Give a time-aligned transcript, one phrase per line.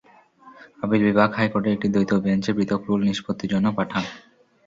[0.83, 4.03] Appeal বিভাগ হাইকোর্টের একটি দ্বৈত বেঞ্চে পৃথক রুল নিষ্পত্তির জন্য পাঠান।